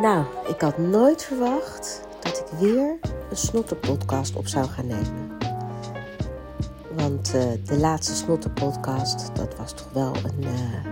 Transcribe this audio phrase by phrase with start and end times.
[0.00, 2.98] Nou, ik had nooit verwacht dat ik weer
[3.30, 5.38] een snottenpodcast op zou gaan nemen.
[6.90, 10.84] Want uh, de laatste snottenpodcast, dat was toch wel een uh,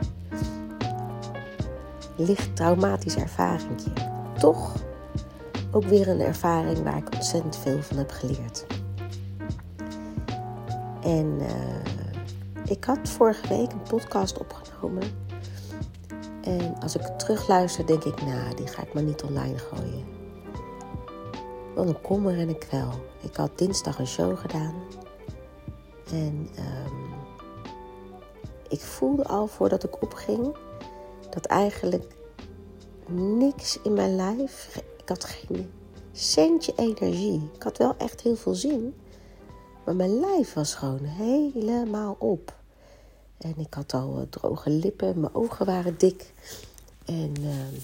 [2.16, 3.80] licht traumatische ervaring.
[4.38, 4.74] Toch
[5.70, 8.66] ook weer een ervaring waar ik ontzettend veel van heb geleerd.
[11.02, 15.27] En uh, ik had vorige week een podcast opgenomen
[16.48, 20.04] en als ik terugluister, denk ik, nou, die ga ik maar niet online gooien.
[21.74, 22.92] Wat een kommer en een kwel.
[23.20, 24.74] Ik had dinsdag een show gedaan.
[26.10, 27.14] En um,
[28.68, 30.56] ik voelde al voordat ik opging
[31.30, 32.16] dat eigenlijk
[33.38, 34.82] niks in mijn lijf.
[35.02, 35.70] Ik had geen
[36.12, 37.50] centje energie.
[37.54, 38.94] Ik had wel echt heel veel zin.
[39.84, 42.57] Maar mijn lijf was gewoon helemaal op.
[43.38, 46.32] En ik had al eh, droge lippen, mijn ogen waren dik.
[47.04, 47.80] En uh,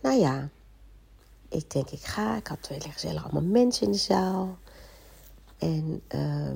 [0.00, 0.48] nou ja,
[1.48, 2.36] ik denk ik ga.
[2.36, 4.58] Ik had heel gezellig allemaal mensen in de zaal.
[5.58, 6.50] En uh,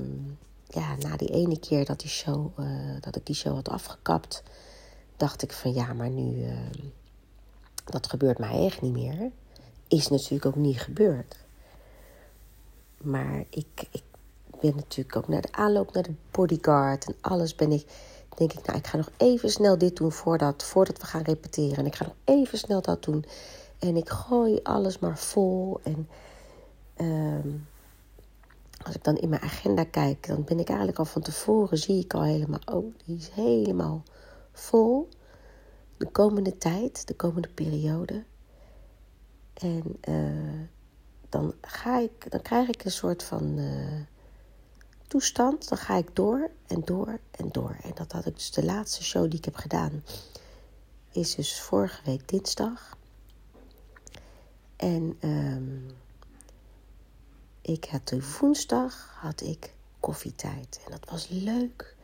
[0.66, 4.42] ja, na die ene keer dat, die show, uh, dat ik die show had afgekapt,
[5.16, 6.84] dacht ik van ja, maar nu, ehm,
[7.84, 9.30] dat gebeurt mij echt niet meer.
[9.88, 11.36] Is natuurlijk ook niet gebeurd.
[12.98, 14.02] Maar ik, ik
[14.62, 17.86] ben natuurlijk ook naar de aanloop naar de bodyguard en alles ben ik,
[18.36, 21.76] denk ik, nou, ik ga nog even snel dit doen voordat, voordat we gaan repeteren.
[21.76, 23.24] En ik ga nog even snel dat doen.
[23.78, 25.80] En ik gooi alles maar vol.
[25.82, 26.08] En
[26.96, 27.48] ehm,
[28.84, 32.04] als ik dan in mijn agenda kijk, dan ben ik eigenlijk al van tevoren, zie
[32.04, 34.02] ik al helemaal, oh, die is helemaal
[34.52, 35.08] vol.
[35.96, 38.24] De komende tijd, de komende periode.
[39.54, 40.60] En uh,
[41.28, 43.58] dan, ga ik, dan krijg ik een soort van.
[43.58, 44.00] Uh,
[45.12, 47.76] toestand, dan ga ik door en door en door.
[47.82, 50.04] En dat had ik dus de laatste show die ik heb gedaan,
[51.10, 52.96] is dus vorige week dinsdag.
[54.76, 55.86] En um,
[57.62, 60.80] ik had de woensdag had ik koffietijd.
[60.84, 61.96] En dat was leuk.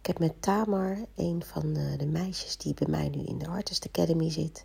[0.00, 3.48] Ik heb met Tamar, een van de, de meisjes die bij mij nu in de
[3.48, 4.64] Artist Academy zit,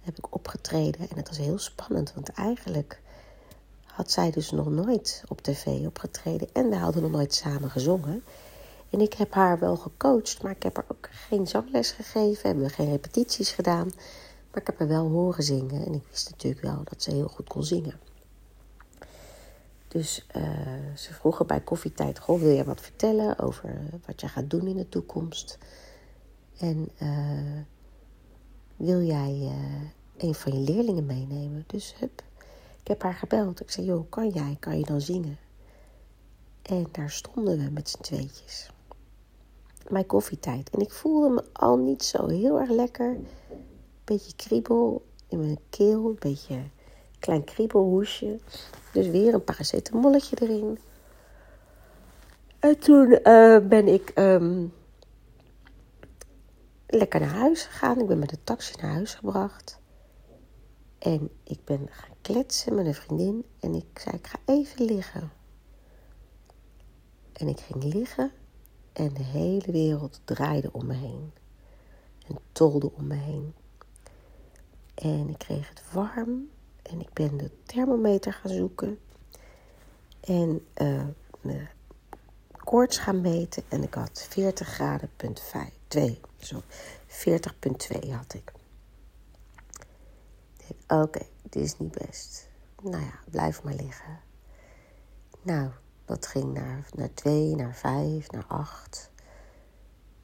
[0.00, 1.08] heb ik opgetreden.
[1.08, 3.02] En het was heel spannend, want eigenlijk
[3.94, 8.24] had zij dus nog nooit op tv opgetreden en we hadden nog nooit samen gezongen.
[8.90, 12.64] En ik heb haar wel gecoacht, maar ik heb haar ook geen zangles gegeven, hebben
[12.64, 13.86] we geen repetities gedaan.
[14.50, 17.28] Maar ik heb haar wel horen zingen en ik wist natuurlijk wel dat ze heel
[17.28, 18.00] goed kon zingen.
[19.88, 20.42] Dus uh,
[20.96, 24.76] ze vroegen bij koffietijd: Goh, wil je wat vertellen over wat je gaat doen in
[24.76, 25.58] de toekomst?
[26.58, 27.60] En uh,
[28.76, 31.64] wil jij uh, een van je leerlingen meenemen?
[31.66, 32.22] Dus hup,
[32.84, 33.60] ik heb haar gebeld.
[33.60, 35.38] Ik zei, joh, kan jij, kan je dan zingen?
[36.62, 38.70] En daar stonden we met z'n tweetjes.
[39.88, 40.70] Mijn koffietijd.
[40.70, 43.16] En ik voelde me al niet zo heel erg lekker.
[44.04, 46.06] Beetje kriebel in mijn keel.
[46.06, 46.62] Een beetje
[47.18, 48.38] klein kriebelhoesje.
[48.92, 50.78] Dus weer een paracetamolletje erin.
[52.58, 54.72] En toen uh, ben ik um,
[56.86, 58.00] lekker naar huis gegaan.
[58.00, 59.82] Ik ben met de taxi naar huis gebracht.
[61.04, 65.32] En ik ben gaan kletsen met een vriendin en ik zei: Ik ga even liggen.
[67.32, 68.32] En ik ging liggen
[68.92, 71.32] en de hele wereld draaide om me heen.
[72.26, 73.54] En tolde om me heen.
[74.94, 76.50] En ik kreeg het warm
[76.82, 78.98] en ik ben de thermometer gaan zoeken.
[80.20, 81.06] En uh,
[81.40, 81.66] de
[82.64, 86.20] koorts gaan meten en ik had 40 graden, punt 5, 2.
[86.36, 86.62] Zo,
[87.08, 88.52] 40,2 had ik.
[90.88, 92.48] Oké, dit is niet best.
[92.82, 94.20] Nou ja, blijf maar liggen.
[95.42, 95.70] Nou,
[96.04, 99.10] dat ging naar, naar twee, naar vijf, naar acht.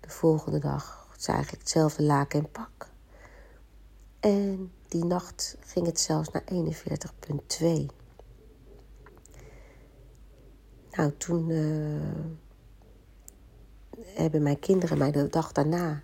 [0.01, 2.89] De volgende dag is eigenlijk hetzelfde laken en pak.
[4.21, 7.87] En die nacht ging het zelfs naar 41,2.
[10.91, 12.25] Nou, toen uh,
[14.05, 16.03] hebben mijn kinderen mij de dag daarna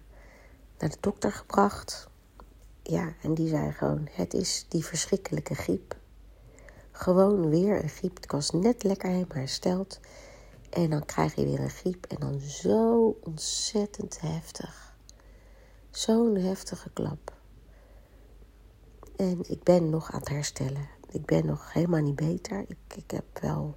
[0.78, 2.08] naar de dokter gebracht.
[2.88, 5.96] Ja, en die zei gewoon: Het is die verschrikkelijke griep.
[6.92, 8.18] Gewoon weer een griep.
[8.18, 10.00] Ik was net lekker helemaal hersteld.
[10.70, 12.06] En dan krijg je weer een griep.
[12.06, 14.96] En dan zo ontzettend heftig.
[15.90, 17.34] Zo'n heftige klap.
[19.16, 20.88] En ik ben nog aan het herstellen.
[21.10, 22.64] Ik ben nog helemaal niet beter.
[22.68, 23.76] Ik, ik heb wel,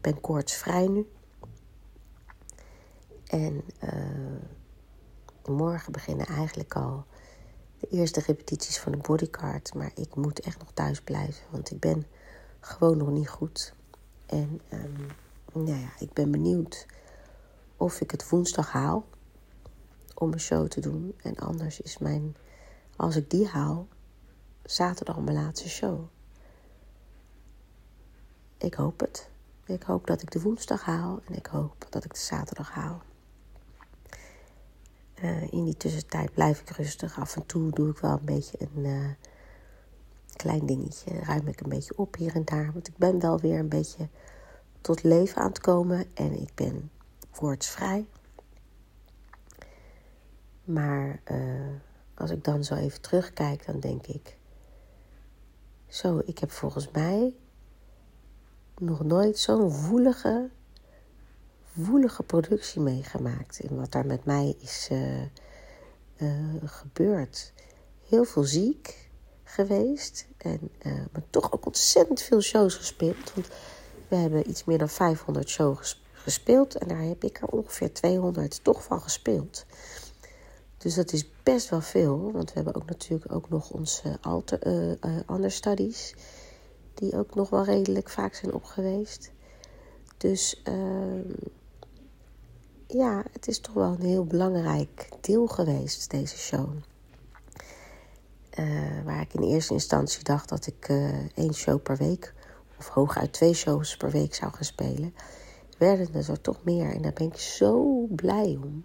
[0.00, 1.08] ben koortsvrij nu.
[3.26, 4.40] En uh,
[5.44, 7.04] morgen beginnen eigenlijk al
[7.90, 9.74] eerste repetities van de bodycard.
[9.74, 12.06] Maar ik moet echt nog thuis blijven, want ik ben
[12.60, 13.74] gewoon nog niet goed.
[14.26, 15.06] En um,
[15.52, 16.86] nou ja, ik ben benieuwd
[17.76, 19.04] of ik het woensdag haal
[20.14, 21.14] om een show te doen.
[21.22, 22.36] En anders is mijn,
[22.96, 23.88] als ik die haal,
[24.62, 26.00] zaterdag mijn laatste show.
[28.58, 29.28] Ik hoop het.
[29.64, 33.02] Ik hoop dat ik de woensdag haal en ik hoop dat ik de zaterdag haal.
[35.24, 37.18] Uh, in die tussentijd blijf ik rustig.
[37.18, 39.10] Af en toe doe ik wel een beetje een uh,
[40.36, 41.18] klein dingetje.
[41.18, 42.72] Ruim ik een beetje op hier en daar.
[42.72, 44.08] Want ik ben wel weer een beetje
[44.80, 46.04] tot leven aan het komen.
[46.14, 46.90] En ik ben
[47.40, 48.06] woordsvrij.
[50.64, 51.74] Maar uh,
[52.14, 54.36] als ik dan zo even terugkijk, dan denk ik...
[55.86, 57.34] Zo, ik heb volgens mij
[58.78, 60.50] nog nooit zo'n woelige,
[61.74, 63.60] woelige productie meegemaakt.
[63.60, 65.22] En wat daar met mij is uh,
[66.16, 67.52] uh, gebeurd.
[68.08, 69.08] Heel veel ziek
[69.44, 70.26] geweest.
[70.36, 73.34] En, uh, maar toch ook ontzettend veel shows gespeeld.
[73.34, 73.48] Want
[74.08, 76.74] we hebben iets meer dan 500 shows gespeeld.
[76.74, 79.66] En daar heb ik er ongeveer 200 toch van gespeeld.
[80.78, 82.32] Dus dat is best wel veel.
[82.32, 84.58] Want we hebben ook natuurlijk ook nog onze alter,
[85.30, 86.14] understudies.
[86.94, 89.32] Die ook nog wel redelijk vaak zijn opgeweest.
[90.16, 90.74] Dus uh,
[92.86, 96.68] ja, het is toch wel een heel belangrijk deel geweest, deze show.
[98.58, 102.34] Uh, waar ik in eerste instantie dacht dat ik uh, één show per week,
[102.78, 105.14] of hooguit twee shows per week zou gaan spelen,
[105.78, 106.94] werden er zo toch meer.
[106.94, 108.84] En daar ben ik zo blij om.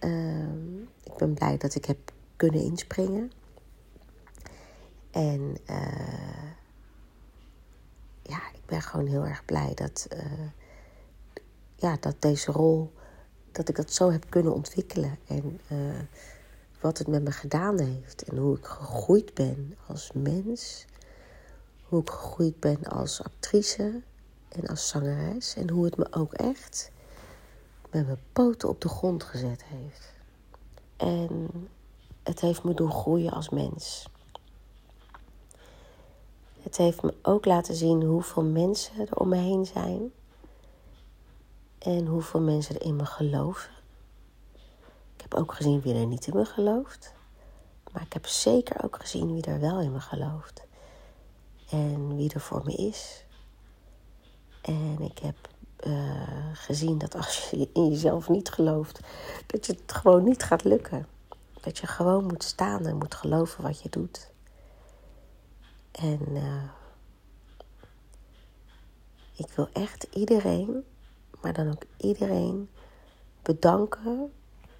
[0.00, 1.98] Uh, ik ben blij dat ik heb
[2.36, 3.32] kunnen inspringen.
[5.10, 6.52] En uh,
[8.22, 10.08] ja, ik ben gewoon heel erg blij dat,
[11.78, 12.92] ja, dat deze rol,
[13.52, 15.18] dat ik dat zo heb kunnen ontwikkelen.
[15.26, 16.00] En uh,
[16.80, 18.22] wat het met me gedaan heeft.
[18.22, 20.84] En hoe ik gegroeid ben als mens.
[21.82, 24.02] Hoe ik gegroeid ben als actrice
[24.48, 25.54] en als zangeres.
[25.54, 26.90] En hoe het me ook echt
[27.90, 30.12] met mijn poten op de grond gezet heeft.
[30.96, 31.50] En
[32.22, 34.08] het heeft me doen groeien als mens.
[36.62, 40.12] Het heeft me ook laten zien hoeveel mensen er om me heen zijn.
[41.78, 43.70] En hoeveel mensen er in me geloven.
[45.16, 47.14] Ik heb ook gezien wie er niet in me gelooft.
[47.92, 50.66] Maar ik heb zeker ook gezien wie er wel in me gelooft.
[51.70, 53.24] En wie er voor me is.
[54.60, 55.36] En ik heb
[55.86, 59.00] uh, gezien dat als je in jezelf niet gelooft,
[59.46, 61.06] dat je het gewoon niet gaat lukken.
[61.60, 64.30] Dat je gewoon moet staan en moet geloven wat je doet.
[65.92, 66.62] En uh,
[69.36, 70.84] ik wil echt iedereen,
[71.40, 72.68] maar dan ook iedereen
[73.42, 74.32] bedanken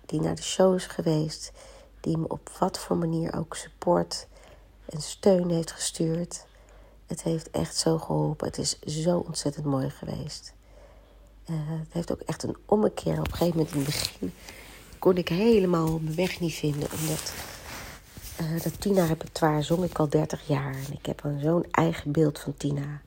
[0.06, 1.52] die naar de show is geweest,
[2.00, 4.26] die me op wat voor manier ook support
[4.84, 6.46] en steun heeft gestuurd.
[7.06, 8.46] Het heeft echt zo geholpen.
[8.46, 10.54] Het is zo ontzettend mooi geweest.
[11.50, 13.18] Uh, het heeft ook echt een ommekeer.
[13.18, 14.32] Op een gegeven moment in het begin
[14.98, 16.88] kon ik helemaal mijn weg niet vinden.
[17.00, 17.32] Omdat
[18.40, 20.74] uh, dat Tina-repertoire zong ik al 30 jaar.
[20.74, 23.00] En ik heb zo'n eigen beeld van Tina.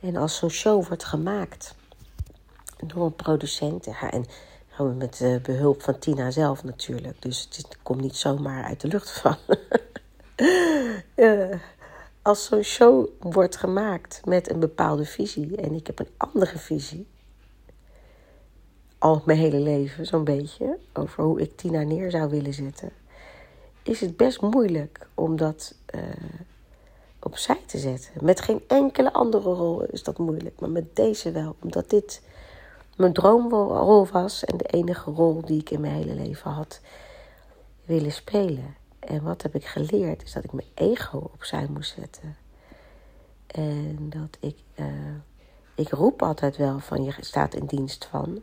[0.00, 1.74] En als zo'n show wordt gemaakt
[2.86, 3.84] door een producent...
[3.84, 4.24] Ja, en
[4.96, 7.22] met uh, behulp van Tina zelf natuurlijk.
[7.22, 9.36] Dus het komt niet zomaar uit de lucht van.
[12.22, 15.56] als zo'n show wordt gemaakt met een bepaalde visie...
[15.56, 17.06] en ik heb een andere visie
[19.04, 22.90] al mijn hele leven, zo'n beetje, over hoe ik Tina neer zou willen zetten,
[23.82, 26.00] is het best moeilijk om dat uh,
[27.20, 28.10] opzij te zetten.
[28.20, 32.22] Met geen enkele andere rol is dat moeilijk, maar met deze wel, omdat dit
[32.96, 36.80] mijn droomrol was en de enige rol die ik in mijn hele leven had
[37.84, 38.76] willen spelen.
[38.98, 42.36] En wat heb ik geleerd, is dat ik mijn ego opzij moest zetten.
[43.46, 44.86] En dat ik, uh,
[45.74, 48.42] ik roep altijd wel van je staat in dienst van.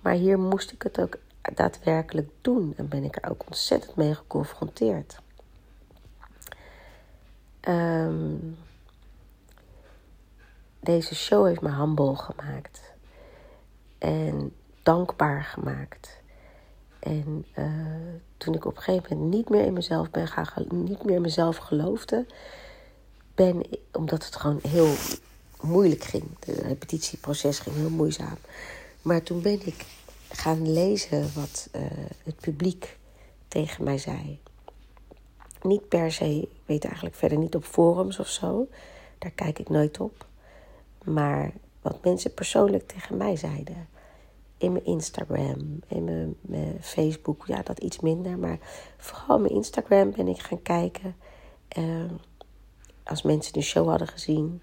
[0.00, 1.18] Maar hier moest ik het ook
[1.54, 5.18] daadwerkelijk doen en ben ik er ook ontzettend mee geconfronteerd.
[7.68, 8.58] Um,
[10.80, 12.91] deze show heeft me humble gemaakt
[14.02, 16.20] en dankbaar gemaakt.
[16.98, 17.66] En uh,
[18.36, 21.20] toen ik op een gegeven moment niet meer in mezelf ben gaan, niet meer in
[21.20, 22.26] mezelf geloofde,
[23.34, 24.94] ben omdat het gewoon heel
[25.60, 26.24] moeilijk ging.
[26.40, 28.36] Het repetitieproces ging heel moeizaam.
[29.02, 29.86] Maar toen ben ik
[30.28, 31.82] gaan lezen wat uh,
[32.24, 32.98] het publiek
[33.48, 34.40] tegen mij zei.
[35.62, 38.68] Niet per se, ik weet eigenlijk verder niet op forums of zo.
[39.18, 40.26] Daar kijk ik nooit op.
[41.04, 43.88] Maar wat mensen persoonlijk tegen mij zeiden.
[44.56, 48.38] In mijn Instagram, in mijn, Facebook, ja, dat iets minder.
[48.38, 48.58] Maar
[48.96, 51.16] vooral mijn Instagram ben ik gaan kijken.
[51.78, 52.10] Uh,
[53.02, 54.62] als mensen de show hadden gezien.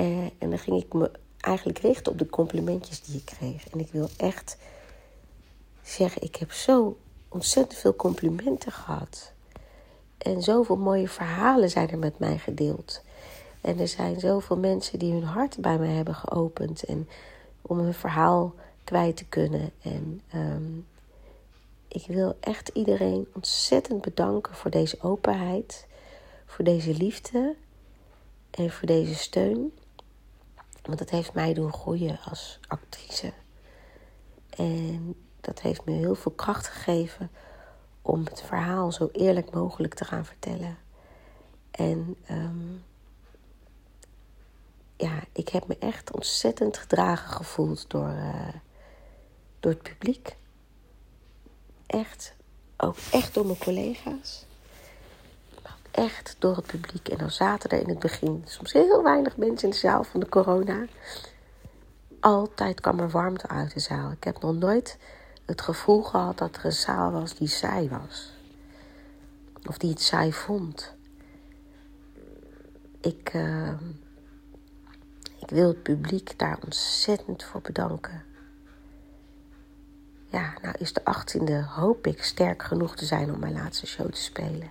[0.00, 3.68] Uh, en dan ging ik me eigenlijk richten op de complimentjes die ik kreeg.
[3.68, 4.56] En ik wil echt
[5.82, 6.96] zeggen, ik heb zo
[7.28, 9.32] ontzettend veel complimenten gehad.
[10.18, 13.02] En zoveel mooie verhalen zijn er met mij gedeeld.
[13.62, 16.84] En er zijn zoveel mensen die hun hart bij mij hebben geopend.
[16.84, 17.08] En
[17.62, 18.54] om hun verhaal
[18.84, 19.70] kwijt te kunnen.
[19.82, 20.78] En ehm,
[21.88, 25.86] ik wil echt iedereen ontzettend bedanken voor deze openheid.
[26.46, 27.54] Voor deze liefde.
[28.50, 29.72] En voor deze steun.
[30.82, 33.32] Want dat heeft mij doen groeien als actrice.
[34.50, 37.30] En dat heeft me heel veel kracht gegeven
[38.02, 40.76] om het verhaal zo eerlijk mogelijk te gaan vertellen.
[41.70, 42.82] En um,
[44.96, 48.48] ja, ik heb me echt ontzettend gedragen gevoeld door, uh,
[49.60, 50.36] door het publiek.
[51.86, 52.34] Echt,
[52.76, 54.46] ook echt door mijn collega's.
[55.62, 57.08] Maar ook echt door het publiek.
[57.08, 60.20] En dan zaten er in het begin soms heel weinig mensen in de zaal van
[60.20, 60.84] de corona.
[62.20, 64.10] Altijd kwam er warmte uit de zaal.
[64.10, 64.98] Ik heb nog nooit
[65.46, 68.32] het gevoel gehad dat er een zaal was die saai was.
[69.68, 70.94] Of die het saai vond.
[73.00, 73.72] Ik, uh,
[75.42, 78.24] ik wil het publiek daar ontzettend voor bedanken.
[80.30, 84.12] Ja, nou is de 18e, hoop ik, sterk genoeg te zijn om mijn laatste show
[84.12, 84.70] te spelen.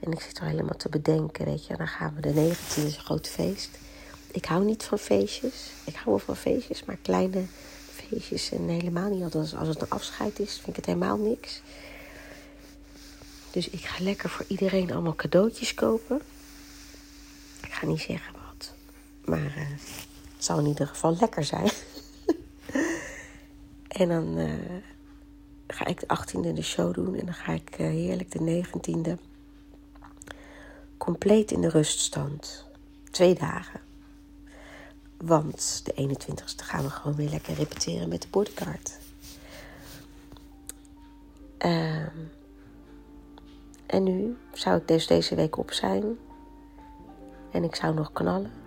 [0.00, 1.76] En ik zit er helemaal te bedenken, weet je.
[1.76, 3.78] Dan gaan we de 19e, is een groot feest.
[4.30, 5.72] Ik hou niet van feestjes.
[5.84, 7.44] Ik hou wel van feestjes, maar kleine
[7.92, 8.52] feestjes.
[8.52, 11.62] En helemaal niet, als het een afscheid is, vind ik het helemaal niks.
[13.50, 16.20] Dus ik ga lekker voor iedereen allemaal cadeautjes kopen.
[17.62, 18.33] Ik ga niet zeggen.
[19.24, 19.68] Maar uh,
[20.34, 21.70] het zal in ieder geval lekker zijn.
[24.00, 24.80] en dan uh,
[25.66, 27.14] ga ik de 18e de show doen.
[27.14, 29.20] En dan ga ik uh, heerlijk de 19e
[30.96, 32.66] compleet in de ruststand.
[33.10, 33.80] Twee dagen.
[35.16, 38.98] Want de 21ste gaan we gewoon weer lekker repeteren met de bodyguard.
[41.58, 42.06] Uh,
[43.86, 46.18] en nu zou ik dus deze week op zijn.
[47.50, 48.63] En ik zou nog knallen.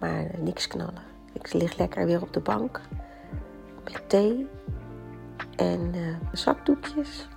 [0.00, 1.02] Maar niks knallen.
[1.32, 2.80] Ik lig lekker weer op de bank.
[3.84, 4.48] Met thee.
[5.56, 7.28] En uh, zakdoekjes.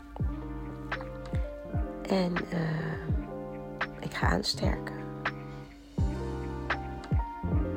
[2.09, 4.95] En uh, ik ga aansterken.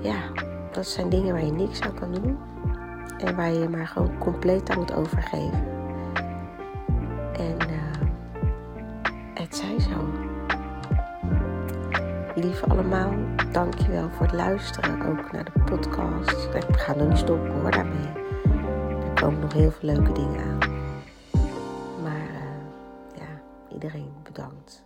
[0.00, 0.20] Ja,
[0.72, 2.38] dat zijn dingen waar je niks aan kan doen.
[3.18, 5.64] En waar je je maar gewoon compleet aan moet overgeven.
[7.32, 7.56] En
[9.34, 10.08] het zij zo.
[12.34, 13.12] Lieve allemaal,
[13.56, 15.02] dankjewel voor het luisteren.
[15.02, 16.48] Ook naar de podcast.
[16.54, 18.06] Ik ga nog niet stoppen hoor daarmee.
[19.04, 20.58] Er komen nog heel veel leuke dingen aan.
[22.02, 23.40] Maar uh, ja,
[23.72, 24.82] iedereen bedankt.